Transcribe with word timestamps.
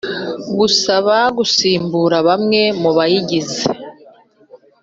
Gusaba 0.57 1.15
Gusimbuza 1.37 2.17
Bamwe 2.27 2.61
Mu 2.81 2.91
Bayigize 2.97 3.63